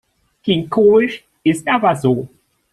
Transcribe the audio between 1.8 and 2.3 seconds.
so.